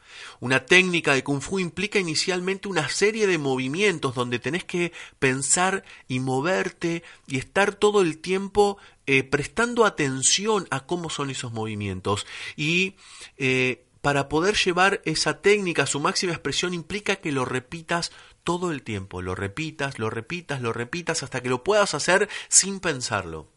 Una 0.40 0.66
técnica 0.66 1.14
de 1.14 1.24
kung 1.24 1.40
fu 1.40 1.58
implica 1.58 1.98
inicialmente 1.98 2.68
una 2.68 2.88
serie 2.88 3.26
de 3.26 3.38
movimientos 3.38 4.14
donde 4.14 4.38
tenés 4.38 4.64
que 4.64 4.92
pensar 5.18 5.84
y 6.08 6.20
moverte 6.20 7.02
y 7.26 7.38
estar 7.38 7.74
todo 7.74 8.00
el 8.00 8.18
tiempo 8.18 8.78
eh, 9.06 9.22
prestando 9.22 9.84
atención 9.84 10.66
a 10.70 10.86
cómo 10.86 11.10
son 11.10 11.30
esos 11.30 11.52
movimientos. 11.52 12.26
Y 12.56 12.94
eh, 13.36 13.84
para 14.00 14.28
poder 14.28 14.56
llevar 14.56 15.00
esa 15.06 15.40
técnica 15.40 15.84
a 15.84 15.86
su 15.86 15.98
máxima 15.98 16.32
expresión 16.32 16.74
implica 16.74 17.16
que 17.16 17.32
lo 17.32 17.44
repitas 17.46 18.12
todo 18.44 18.70
el 18.70 18.82
tiempo, 18.82 19.22
lo 19.22 19.34
repitas, 19.34 19.98
lo 19.98 20.10
repitas, 20.10 20.60
lo 20.60 20.74
repitas 20.74 21.22
hasta 21.22 21.42
que 21.42 21.48
lo 21.48 21.64
puedas 21.64 21.94
hacer 21.94 22.28
sin 22.48 22.80
pensarlo. 22.80 23.53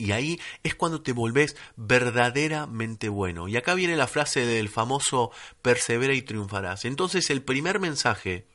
Y 0.00 0.12
ahí 0.12 0.40
es 0.62 0.74
cuando 0.74 1.02
te 1.02 1.12
volvés 1.12 1.56
verdaderamente 1.76 3.10
bueno. 3.10 3.48
Y 3.48 3.56
acá 3.58 3.74
viene 3.74 3.96
la 3.96 4.06
frase 4.06 4.46
del 4.46 4.70
famoso 4.70 5.30
persevera 5.60 6.14
y 6.14 6.22
triunfarás. 6.22 6.86
Entonces 6.86 7.28
el 7.28 7.42
primer 7.42 7.80
mensaje 7.80 8.46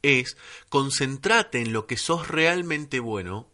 es 0.00 0.38
concentrate 0.70 1.60
en 1.60 1.74
lo 1.74 1.86
que 1.86 1.98
sos 1.98 2.28
realmente 2.28 3.00
bueno 3.00 3.50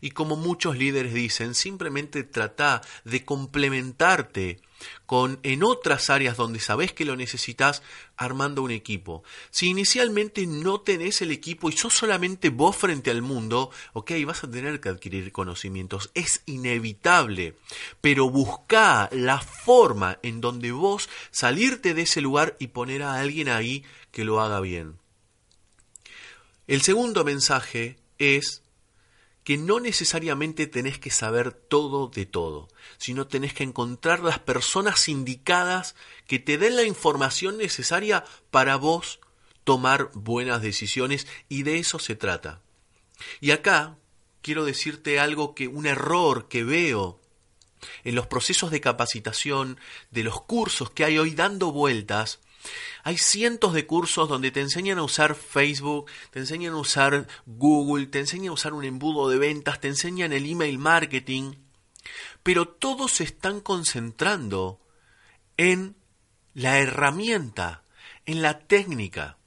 y 0.00 0.10
como 0.10 0.36
muchos 0.36 0.76
líderes 0.76 1.14
dicen, 1.14 1.54
simplemente 1.54 2.24
trata 2.24 2.82
de 3.04 3.24
complementarte 3.24 4.60
con 5.06 5.40
en 5.42 5.64
otras 5.64 6.10
áreas 6.10 6.36
donde 6.36 6.60
sabes 6.60 6.92
que 6.92 7.04
lo 7.04 7.16
necesitas 7.16 7.82
armando 8.16 8.62
un 8.62 8.70
equipo. 8.70 9.22
Si 9.50 9.68
inicialmente 9.68 10.46
no 10.46 10.80
tenés 10.80 11.22
el 11.22 11.30
equipo 11.30 11.68
y 11.68 11.72
sos 11.72 11.94
solamente 11.94 12.50
vos 12.50 12.76
frente 12.76 13.10
al 13.10 13.22
mundo, 13.22 13.70
ok, 13.92 14.12
vas 14.26 14.44
a 14.44 14.50
tener 14.50 14.80
que 14.80 14.88
adquirir 14.88 15.32
conocimientos, 15.32 16.10
es 16.14 16.42
inevitable, 16.46 17.56
pero 18.00 18.30
busca 18.30 19.08
la 19.12 19.40
forma 19.40 20.18
en 20.22 20.40
donde 20.40 20.72
vos 20.72 21.08
salirte 21.30 21.94
de 21.94 22.02
ese 22.02 22.20
lugar 22.20 22.56
y 22.58 22.68
poner 22.68 23.02
a 23.02 23.14
alguien 23.14 23.48
ahí 23.48 23.84
que 24.10 24.24
lo 24.24 24.40
haga 24.40 24.60
bien. 24.60 24.96
El 26.66 26.82
segundo 26.82 27.24
mensaje 27.24 27.96
es 28.18 28.62
que 29.48 29.56
no 29.56 29.80
necesariamente 29.80 30.66
tenés 30.66 30.98
que 30.98 31.10
saber 31.10 31.52
todo 31.52 32.08
de 32.08 32.26
todo, 32.26 32.68
sino 32.98 33.28
tenés 33.28 33.54
que 33.54 33.64
encontrar 33.64 34.20
las 34.20 34.38
personas 34.38 35.08
indicadas 35.08 35.94
que 36.26 36.38
te 36.38 36.58
den 36.58 36.76
la 36.76 36.82
información 36.82 37.56
necesaria 37.56 38.26
para 38.50 38.76
vos 38.76 39.20
tomar 39.64 40.10
buenas 40.12 40.60
decisiones 40.60 41.26
y 41.48 41.62
de 41.62 41.78
eso 41.78 41.98
se 41.98 42.14
trata. 42.14 42.60
Y 43.40 43.52
acá 43.52 43.96
quiero 44.42 44.66
decirte 44.66 45.18
algo 45.18 45.54
que 45.54 45.66
un 45.66 45.86
error 45.86 46.48
que 46.48 46.62
veo 46.62 47.18
en 48.04 48.16
los 48.16 48.26
procesos 48.26 48.70
de 48.70 48.82
capacitación, 48.82 49.80
de 50.10 50.24
los 50.24 50.42
cursos 50.42 50.90
que 50.90 51.06
hay 51.06 51.16
hoy 51.16 51.30
dando 51.30 51.72
vueltas, 51.72 52.40
hay 53.04 53.16
cientos 53.16 53.72
de 53.72 53.86
cursos 53.86 54.28
donde 54.28 54.50
te 54.50 54.60
enseñan 54.60 54.98
a 54.98 55.02
usar 55.02 55.34
Facebook, 55.34 56.10
te 56.30 56.40
enseñan 56.40 56.74
a 56.74 56.78
usar 56.78 57.26
Google, 57.46 58.06
te 58.06 58.18
enseñan 58.18 58.50
a 58.50 58.52
usar 58.52 58.74
un 58.74 58.84
embudo 58.84 59.28
de 59.28 59.38
ventas, 59.38 59.80
te 59.80 59.88
enseñan 59.88 60.32
el 60.32 60.50
email 60.50 60.78
marketing, 60.78 61.54
pero 62.42 62.68
todos 62.68 63.12
se 63.12 63.24
están 63.24 63.60
concentrando 63.60 64.80
en 65.56 65.96
la 66.54 66.78
herramienta, 66.78 67.84
en 68.26 68.42
la 68.42 68.58
técnica. 68.60 69.38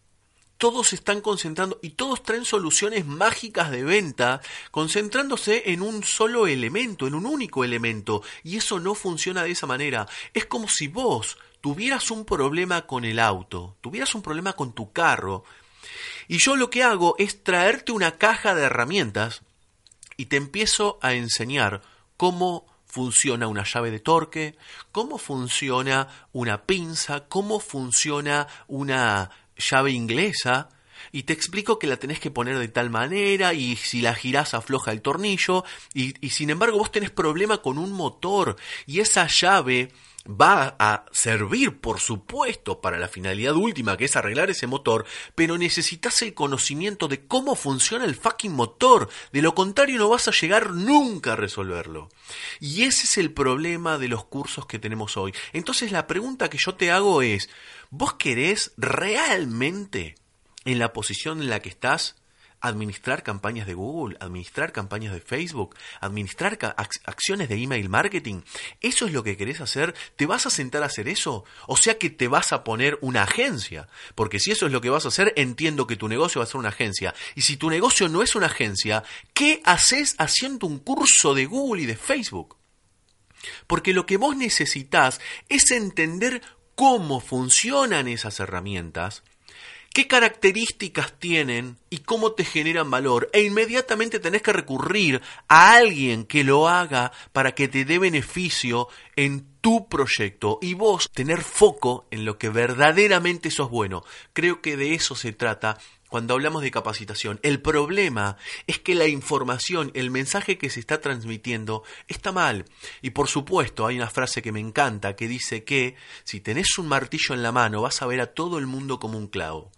Todos 0.57 0.89
se 0.89 0.95
están 0.95 1.21
concentrando 1.21 1.79
y 1.81 1.91
todos 1.91 2.21
traen 2.21 2.45
soluciones 2.45 3.05
mágicas 3.07 3.71
de 3.71 3.83
venta, 3.83 4.41
concentrándose 4.69 5.71
en 5.71 5.81
un 5.81 6.03
solo 6.03 6.45
elemento, 6.45 7.07
en 7.07 7.15
un 7.15 7.25
único 7.25 7.63
elemento. 7.63 8.21
Y 8.43 8.57
eso 8.57 8.79
no 8.79 8.93
funciona 8.93 9.43
de 9.43 9.51
esa 9.51 9.65
manera. 9.65 10.07
Es 10.35 10.45
como 10.45 10.69
si 10.69 10.87
vos 10.87 11.37
tuvieras 11.61 12.11
un 12.11 12.25
problema 12.25 12.87
con 12.87 13.05
el 13.05 13.19
auto, 13.19 13.77
tuvieras 13.81 14.13
un 14.15 14.21
problema 14.21 14.53
con 14.53 14.73
tu 14.73 14.91
carro, 14.91 15.43
y 16.27 16.37
yo 16.37 16.55
lo 16.55 16.69
que 16.69 16.83
hago 16.83 17.15
es 17.17 17.43
traerte 17.43 17.91
una 17.91 18.17
caja 18.17 18.55
de 18.55 18.63
herramientas 18.63 19.41
y 20.17 20.25
te 20.25 20.37
empiezo 20.37 20.99
a 21.01 21.13
enseñar 21.13 21.81
cómo 22.17 22.67
funciona 22.85 23.47
una 23.47 23.63
llave 23.63 23.91
de 23.91 23.99
torque, 23.99 24.57
cómo 24.91 25.17
funciona 25.17 26.07
una 26.33 26.63
pinza, 26.63 27.27
cómo 27.27 27.59
funciona 27.59 28.47
una 28.67 29.31
llave 29.55 29.91
inglesa, 29.91 30.69
y 31.11 31.23
te 31.23 31.33
explico 31.33 31.79
que 31.79 31.87
la 31.87 31.97
tenés 31.97 32.19
que 32.19 32.31
poner 32.31 32.59
de 32.59 32.67
tal 32.67 32.89
manera 32.89 33.53
y 33.53 33.75
si 33.75 34.01
la 34.01 34.13
girás 34.13 34.53
afloja 34.53 34.91
el 34.91 35.01
tornillo 35.01 35.63
y, 35.93 36.13
y 36.25 36.29
sin 36.29 36.49
embargo 36.49 36.77
vos 36.77 36.91
tenés 36.91 37.09
problema 37.11 37.57
con 37.57 37.77
un 37.77 37.91
motor 37.91 38.55
y 38.85 38.99
esa 38.99 39.27
llave 39.27 39.91
va 40.29 40.75
a 40.79 41.05
servir, 41.11 41.79
por 41.79 41.99
supuesto, 41.99 42.79
para 42.79 42.99
la 42.99 43.07
finalidad 43.07 43.55
última, 43.55 43.97
que 43.97 44.05
es 44.05 44.15
arreglar 44.15 44.49
ese 44.49 44.67
motor, 44.67 45.05
pero 45.35 45.57
necesitas 45.57 46.21
el 46.21 46.33
conocimiento 46.33 47.07
de 47.07 47.25
cómo 47.25 47.55
funciona 47.55 48.05
el 48.05 48.15
fucking 48.15 48.53
motor. 48.53 49.09
De 49.31 49.41
lo 49.41 49.55
contrario, 49.55 49.97
no 49.97 50.09
vas 50.09 50.27
a 50.27 50.31
llegar 50.31 50.71
nunca 50.71 51.33
a 51.33 51.35
resolverlo. 51.35 52.09
Y 52.59 52.83
ese 52.83 53.05
es 53.05 53.17
el 53.17 53.33
problema 53.33 53.97
de 53.97 54.09
los 54.09 54.25
cursos 54.25 54.65
que 54.65 54.79
tenemos 54.79 55.17
hoy. 55.17 55.33
Entonces, 55.53 55.91
la 55.91 56.07
pregunta 56.07 56.49
que 56.49 56.59
yo 56.63 56.75
te 56.75 56.91
hago 56.91 57.21
es, 57.21 57.49
¿vos 57.89 58.13
querés 58.13 58.73
realmente, 58.77 60.15
en 60.65 60.77
la 60.77 60.93
posición 60.93 61.41
en 61.41 61.49
la 61.49 61.61
que 61.61 61.69
estás, 61.69 62.20
administrar 62.61 63.23
campañas 63.23 63.67
de 63.67 63.73
Google, 63.73 64.17
administrar 64.19 64.71
campañas 64.71 65.13
de 65.13 65.19
Facebook, 65.19 65.75
administrar 65.99 66.57
acciones 67.05 67.49
de 67.49 67.55
email 67.55 67.89
marketing. 67.89 68.41
¿Eso 68.79 69.05
es 69.05 69.13
lo 69.13 69.23
que 69.23 69.37
querés 69.37 69.61
hacer? 69.61 69.93
¿Te 70.15 70.25
vas 70.25 70.45
a 70.45 70.49
sentar 70.49 70.83
a 70.83 70.85
hacer 70.85 71.07
eso? 71.07 71.43
O 71.67 71.75
sea 71.75 71.97
que 71.97 72.09
te 72.09 72.27
vas 72.27 72.53
a 72.53 72.63
poner 72.63 72.97
una 73.01 73.23
agencia. 73.23 73.87
Porque 74.15 74.39
si 74.39 74.51
eso 74.51 74.67
es 74.67 74.71
lo 74.71 74.81
que 74.81 74.89
vas 74.89 75.05
a 75.05 75.09
hacer, 75.09 75.33
entiendo 75.35 75.87
que 75.87 75.95
tu 75.95 76.07
negocio 76.07 76.39
va 76.39 76.43
a 76.43 76.47
ser 76.47 76.57
una 76.57 76.69
agencia. 76.69 77.13
Y 77.35 77.41
si 77.41 77.57
tu 77.57 77.69
negocio 77.69 78.07
no 78.07 78.21
es 78.21 78.35
una 78.35 78.45
agencia, 78.47 79.03
¿qué 79.33 79.61
haces 79.65 80.15
haciendo 80.17 80.67
un 80.67 80.79
curso 80.79 81.33
de 81.33 81.45
Google 81.45 81.83
y 81.83 81.85
de 81.85 81.95
Facebook? 81.95 82.57
Porque 83.67 83.93
lo 83.93 84.05
que 84.05 84.17
vos 84.17 84.35
necesitas 84.35 85.19
es 85.49 85.71
entender 85.71 86.41
cómo 86.75 87.19
funcionan 87.19 88.07
esas 88.07 88.39
herramientas 88.39 89.23
qué 89.93 90.07
características 90.07 91.13
tienen 91.19 91.77
y 91.89 91.99
cómo 91.99 92.31
te 92.31 92.45
generan 92.45 92.89
valor. 92.89 93.29
E 93.33 93.43
inmediatamente 93.43 94.19
tenés 94.19 94.41
que 94.41 94.53
recurrir 94.53 95.21
a 95.47 95.73
alguien 95.73 96.25
que 96.25 96.43
lo 96.43 96.67
haga 96.67 97.11
para 97.33 97.53
que 97.53 97.67
te 97.67 97.85
dé 97.85 97.99
beneficio 97.99 98.87
en 99.15 99.45
tu 99.59 99.87
proyecto 99.89 100.59
y 100.61 100.73
vos 100.73 101.09
tener 101.11 101.41
foco 101.41 102.07
en 102.11 102.25
lo 102.25 102.37
que 102.37 102.49
verdaderamente 102.49 103.51
sos 103.51 103.69
bueno. 103.69 104.03
Creo 104.33 104.61
que 104.61 104.77
de 104.77 104.93
eso 104.93 105.15
se 105.15 105.33
trata 105.33 105.77
cuando 106.07 106.33
hablamos 106.33 106.61
de 106.61 106.71
capacitación. 106.71 107.39
El 107.41 107.61
problema 107.61 108.37
es 108.67 108.79
que 108.79 108.95
la 108.95 109.07
información, 109.07 109.91
el 109.93 110.11
mensaje 110.11 110.57
que 110.57 110.69
se 110.69 110.81
está 110.81 110.99
transmitiendo 110.99 111.83
está 112.07 112.31
mal. 112.31 112.65
Y 113.01 113.11
por 113.11 113.27
supuesto, 113.29 113.87
hay 113.87 113.95
una 113.95 114.09
frase 114.09 114.41
que 114.41 114.51
me 114.51 114.59
encanta 114.59 115.15
que 115.15 115.27
dice 115.27 115.63
que 115.63 115.95
si 116.23 116.41
tenés 116.41 116.77
un 116.77 116.87
martillo 116.87 117.33
en 117.33 117.43
la 117.43 117.53
mano 117.53 117.81
vas 117.81 118.01
a 118.01 118.07
ver 118.07 118.19
a 118.19 118.33
todo 118.33 118.57
el 118.57 118.67
mundo 118.67 118.99
como 118.99 119.17
un 119.17 119.27
clavo. 119.27 119.71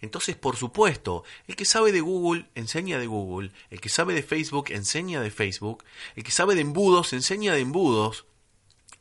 Entonces, 0.00 0.36
por 0.36 0.56
supuesto, 0.56 1.24
el 1.46 1.56
que 1.56 1.64
sabe 1.64 1.92
de 1.92 2.00
Google 2.00 2.46
enseña 2.54 2.98
de 2.98 3.06
Google, 3.06 3.52
el 3.70 3.80
que 3.80 3.88
sabe 3.88 4.14
de 4.14 4.22
Facebook 4.22 4.70
enseña 4.70 5.20
de 5.20 5.30
Facebook, 5.30 5.84
el 6.14 6.24
que 6.24 6.30
sabe 6.30 6.54
de 6.54 6.62
embudos 6.62 7.12
enseña 7.12 7.54
de 7.54 7.60
embudos. 7.60 8.26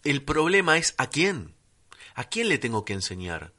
El 0.04 0.24
problema 0.24 0.78
es 0.78 0.96
a 0.98 1.10
quién. 1.10 1.56
¿A 2.14 2.26
quién 2.26 2.50
le 2.50 2.58
tengo 2.58 2.86
que 2.86 2.94
enseñar? 2.94 3.54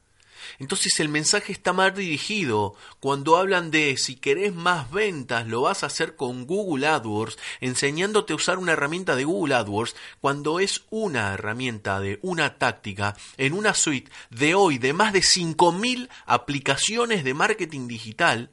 Entonces 0.59 0.99
el 0.99 1.09
mensaje 1.09 1.51
está 1.51 1.73
mal 1.73 1.93
dirigido 1.93 2.75
cuando 2.99 3.37
hablan 3.37 3.71
de 3.71 3.97
si 3.97 4.15
querés 4.15 4.53
más 4.53 4.91
ventas 4.91 5.47
lo 5.47 5.61
vas 5.61 5.83
a 5.83 5.87
hacer 5.87 6.15
con 6.15 6.45
Google 6.45 6.87
AdWords, 6.87 7.37
enseñándote 7.61 8.33
a 8.33 8.37
usar 8.37 8.57
una 8.57 8.73
herramienta 8.73 9.15
de 9.15 9.25
Google 9.25 9.55
AdWords, 9.55 9.95
cuando 10.21 10.59
es 10.59 10.83
una 10.89 11.33
herramienta 11.33 11.99
de 11.99 12.19
una 12.21 12.57
táctica 12.57 13.15
en 13.37 13.53
una 13.53 13.73
suite 13.73 14.11
de 14.29 14.55
hoy 14.55 14.77
de 14.77 14.93
más 14.93 15.13
de 15.13 15.19
5.000 15.19 16.09
aplicaciones 16.25 17.23
de 17.23 17.33
marketing 17.33 17.87
digital 17.87 18.51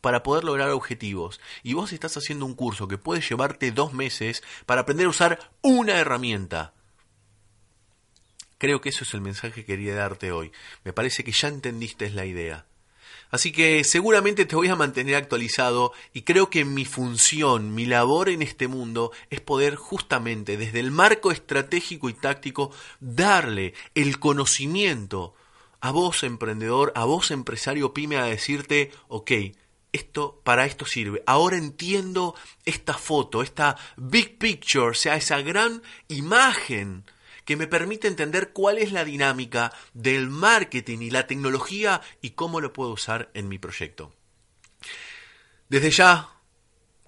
para 0.00 0.22
poder 0.22 0.44
lograr 0.44 0.70
objetivos. 0.70 1.40
Y 1.62 1.72
vos 1.74 1.92
estás 1.92 2.16
haciendo 2.16 2.44
un 2.44 2.54
curso 2.54 2.88
que 2.88 2.98
puede 2.98 3.22
llevarte 3.22 3.70
dos 3.70 3.94
meses 3.94 4.42
para 4.66 4.82
aprender 4.82 5.06
a 5.06 5.10
usar 5.10 5.50
una 5.62 5.98
herramienta. 5.98 6.74
Creo 8.62 8.80
que 8.80 8.90
eso 8.90 9.02
es 9.02 9.12
el 9.12 9.22
mensaje 9.22 9.52
que 9.52 9.64
quería 9.64 9.96
darte 9.96 10.30
hoy. 10.30 10.52
Me 10.84 10.92
parece 10.92 11.24
que 11.24 11.32
ya 11.32 11.48
entendiste 11.48 12.08
la 12.10 12.26
idea. 12.26 12.64
Así 13.32 13.50
que 13.50 13.82
seguramente 13.82 14.46
te 14.46 14.54
voy 14.54 14.68
a 14.68 14.76
mantener 14.76 15.16
actualizado 15.16 15.92
y 16.12 16.22
creo 16.22 16.48
que 16.48 16.64
mi 16.64 16.84
función, 16.84 17.74
mi 17.74 17.86
labor 17.86 18.28
en 18.28 18.40
este 18.40 18.68
mundo 18.68 19.10
es 19.30 19.40
poder 19.40 19.74
justamente 19.74 20.56
desde 20.56 20.78
el 20.78 20.92
marco 20.92 21.32
estratégico 21.32 22.08
y 22.08 22.12
táctico 22.12 22.70
darle 23.00 23.74
el 23.96 24.20
conocimiento 24.20 25.34
a 25.80 25.90
vos 25.90 26.22
emprendedor, 26.22 26.92
a 26.94 27.04
vos 27.04 27.32
empresario 27.32 27.92
pyme 27.92 28.16
a 28.18 28.26
decirte, 28.26 28.92
ok, 29.08 29.32
esto 29.90 30.40
para 30.44 30.66
esto 30.66 30.86
sirve. 30.86 31.24
Ahora 31.26 31.56
entiendo 31.56 32.36
esta 32.64 32.94
foto, 32.94 33.42
esta 33.42 33.76
big 33.96 34.38
picture, 34.38 34.90
o 34.90 34.94
sea, 34.94 35.16
esa 35.16 35.40
gran 35.42 35.82
imagen 36.06 37.02
que 37.44 37.56
me 37.56 37.66
permite 37.66 38.08
entender 38.08 38.52
cuál 38.52 38.78
es 38.78 38.92
la 38.92 39.04
dinámica 39.04 39.72
del 39.94 40.28
marketing 40.28 40.98
y 41.00 41.10
la 41.10 41.26
tecnología 41.26 42.00
y 42.20 42.30
cómo 42.30 42.60
lo 42.60 42.72
puedo 42.72 42.90
usar 42.90 43.30
en 43.34 43.48
mi 43.48 43.58
proyecto. 43.58 44.12
Desde 45.68 45.90
ya, 45.90 46.28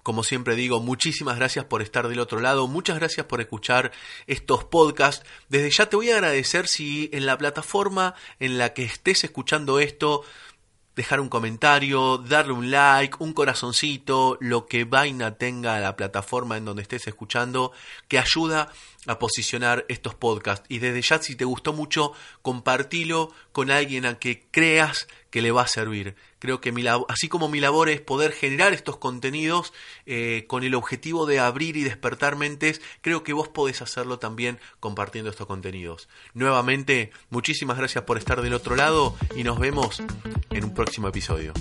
como 0.03 0.23
siempre 0.23 0.55
digo, 0.55 0.79
muchísimas 0.79 1.37
gracias 1.37 1.65
por 1.65 1.81
estar 1.81 2.07
del 2.07 2.19
otro 2.19 2.39
lado, 2.39 2.67
muchas 2.67 2.97
gracias 2.97 3.25
por 3.25 3.41
escuchar 3.41 3.91
estos 4.27 4.63
podcasts. 4.63 5.25
Desde 5.49 5.69
ya 5.69 5.87
te 5.87 5.95
voy 5.95 6.11
a 6.11 6.15
agradecer 6.15 6.67
si 6.67 7.09
en 7.13 7.25
la 7.25 7.37
plataforma 7.37 8.15
en 8.39 8.57
la 8.57 8.73
que 8.73 8.83
estés 8.83 9.23
escuchando 9.23 9.79
esto 9.79 10.23
dejar 10.95 11.19
un 11.19 11.29
comentario, 11.29 12.17
darle 12.17 12.53
un 12.53 12.71
like, 12.71 13.17
un 13.19 13.33
corazoncito, 13.33 14.37
lo 14.39 14.65
que 14.65 14.85
vaina 14.85 15.37
tenga 15.37 15.79
la 15.79 15.95
plataforma 15.95 16.57
en 16.57 16.65
donde 16.65 16.83
estés 16.83 17.07
escuchando, 17.07 17.71
que 18.07 18.17
ayuda 18.17 18.71
a 19.07 19.19
posicionar 19.19 19.85
estos 19.89 20.15
podcasts. 20.15 20.65
Y 20.69 20.79
desde 20.79 21.01
ya, 21.01 21.21
si 21.21 21.35
te 21.35 21.45
gustó 21.45 21.73
mucho, 21.73 22.13
compartilo 22.41 23.31
con 23.51 23.71
alguien 23.71 24.05
a 24.05 24.17
que 24.17 24.47
creas 24.51 25.07
que 25.29 25.41
le 25.41 25.51
va 25.51 25.63
a 25.63 25.67
servir. 25.67 26.15
Creo 26.45 26.61
que 26.61 26.71
así 27.09 27.27
como 27.27 27.49
mi 27.49 27.59
labor 27.59 27.89
es 27.89 28.01
poder 28.01 28.31
generar 28.31 28.71
estos 28.71 28.97
contenidos 28.97 29.73
eh, 30.05 30.45
con 30.47 30.63
el 30.63 30.75
objetivo 30.75 31.25
de 31.25 31.39
abrir 31.39 31.75
y 31.75 31.83
despertar 31.83 32.35
mentes, 32.35 32.83
creo 33.01 33.23
que 33.23 33.33
vos 33.33 33.47
podés 33.47 33.81
hacerlo 33.81 34.19
también 34.19 34.59
compartiendo 34.79 35.31
estos 35.31 35.47
contenidos. 35.47 36.07
Nuevamente, 36.35 37.09
muchísimas 37.31 37.79
gracias 37.79 38.03
por 38.03 38.19
estar 38.19 38.43
del 38.43 38.53
otro 38.53 38.75
lado 38.75 39.15
y 39.35 39.43
nos 39.43 39.57
vemos 39.57 40.03
en 40.51 40.65
un 40.65 40.75
próximo 40.75 41.07
episodio. 41.07 41.51